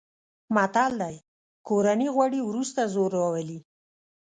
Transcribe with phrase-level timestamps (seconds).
[0.55, 1.15] متل دی:
[1.67, 3.59] کورني غوړي ورسته زور راولي.